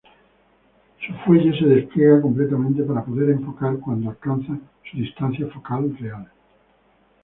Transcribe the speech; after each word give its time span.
Su 1.05 1.13
fuelle 1.23 1.55
se 1.59 1.65
despliega 1.67 2.21
completamente 2.23 2.81
para 2.81 3.05
poder 3.05 3.29
enfocar 3.29 3.77
cuando 3.77 4.09
alcanza 4.09 4.57
su 4.89 4.97
distancia 4.97 5.45
focal 5.51 5.95
real. 5.99 6.27